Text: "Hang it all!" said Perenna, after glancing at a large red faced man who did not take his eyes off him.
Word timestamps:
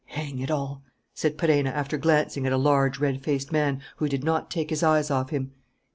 "Hang 0.07 0.39
it 0.39 0.49
all!" 0.49 0.81
said 1.13 1.37
Perenna, 1.37 1.69
after 1.69 1.95
glancing 1.95 2.47
at 2.47 2.51
a 2.51 2.57
large 2.57 2.97
red 2.97 3.21
faced 3.23 3.51
man 3.51 3.81
who 3.97 4.09
did 4.09 4.23
not 4.23 4.49
take 4.49 4.71
his 4.71 4.81
eyes 4.81 5.11
off 5.11 5.29
him. 5.29 5.51